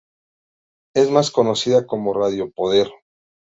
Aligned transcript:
Es 0.95 1.11
más 1.11 1.29
conocida 1.29 1.85
como 1.85 2.15
Radio 2.15 2.49
Poder. 2.49 2.89